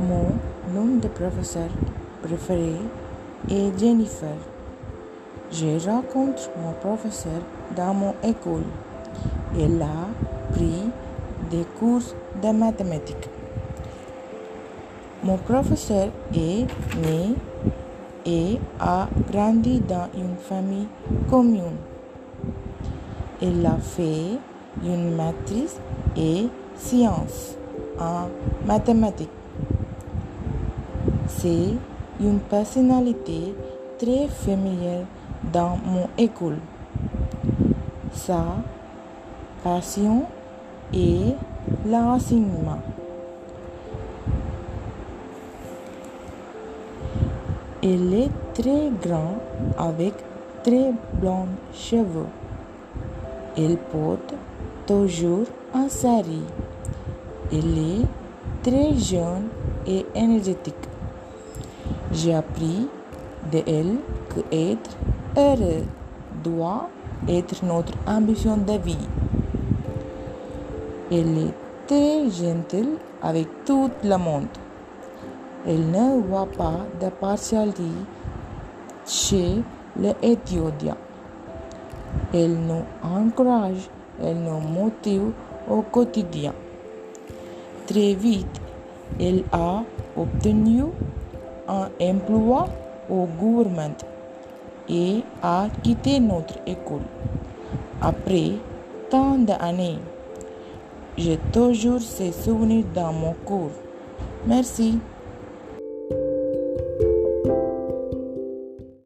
Mon 0.00 0.32
nom 0.74 0.96
de 1.00 1.06
professeur 1.06 1.68
préféré 2.20 2.74
est 3.48 3.78
Jennifer. 3.78 4.34
Je 5.52 5.88
rencontre 5.88 6.50
mon 6.56 6.72
professeur 6.72 7.40
dans 7.76 7.94
mon 7.94 8.14
école. 8.24 8.64
Elle 9.56 9.80
a 9.80 10.08
pris 10.52 10.90
des 11.52 11.64
cours 11.78 12.02
de 12.42 12.50
mathématiques. 12.50 13.28
Mon 15.22 15.36
professeur 15.36 16.08
est 16.34 16.66
né 17.00 17.36
et 18.26 18.58
a 18.80 19.08
grandi 19.30 19.78
dans 19.80 20.08
une 20.16 20.34
famille 20.36 20.88
commune. 21.30 21.76
Elle 23.40 23.64
a 23.64 23.76
fait 23.76 24.38
une 24.82 25.14
maîtrise 25.16 25.76
et 26.16 26.48
sciences 26.76 27.56
en 27.98 28.28
mathématiques. 28.66 29.28
C'est 31.28 31.74
une 32.20 32.38
personnalité 32.40 33.54
très 33.98 34.28
familière 34.28 35.06
dans 35.52 35.78
mon 35.84 36.08
école. 36.18 36.58
Sa 38.14 38.44
passion 39.64 40.24
est 40.92 41.34
l'enseignement. 41.86 42.78
Elle 47.82 48.14
est 48.14 48.30
très 48.54 48.90
grande 49.02 49.38
avec 49.76 50.14
très 50.62 50.92
blonds 51.14 51.48
cheveux. 51.74 52.28
Elle 53.56 53.76
porte 53.76 54.34
toujours 54.86 55.46
un 55.74 55.88
sari. 55.88 56.42
Elle 57.52 57.78
est 57.78 58.06
très 58.62 58.94
jeune 58.98 59.48
et 59.86 60.06
énergétique. 60.14 60.74
J'ai 62.12 62.34
appris 62.34 62.88
de 63.50 63.62
elle 63.66 63.96
que 64.28 64.40
être 64.54 64.96
heureux 65.36 65.84
doit 66.42 66.88
être 67.28 67.64
notre 67.64 67.92
ambition 68.06 68.56
de 68.56 68.78
vie. 68.78 69.08
Elle 71.10 71.38
est 71.38 71.54
très 71.86 72.30
gentille 72.30 72.98
avec 73.22 73.46
tout 73.64 73.90
le 74.02 74.16
monde. 74.16 74.46
Elle 75.66 75.90
ne 75.90 76.20
voit 76.22 76.48
pas 76.56 76.80
de 77.00 77.08
partialité 77.10 77.82
chez 79.06 79.62
les 79.96 80.14
étudiants. 80.22 80.96
Elle 82.32 82.56
nous 82.56 82.84
encourage, 83.02 83.88
elle 84.20 84.36
nous 84.36 84.60
motive 84.60 85.32
au 85.70 85.82
quotidien. 85.82 86.52
Très 87.86 88.14
vite, 88.14 88.60
elle 89.20 89.44
a 89.52 89.82
obtenu 90.16 90.84
un 91.68 91.88
emploi 92.00 92.68
au 93.08 93.26
gouvernement 93.26 93.94
et 94.88 95.22
a 95.42 95.68
quitté 95.82 96.20
notre 96.20 96.58
école. 96.66 97.02
Après 98.00 98.52
tant 99.10 99.38
d'années, 99.38 99.98
j'ai 101.16 101.38
toujours 101.52 102.00
ces 102.00 102.32
souvenirs 102.32 102.84
dans 102.94 103.12
mon 103.12 103.34
cours. 103.44 103.70
Merci. 104.46 104.98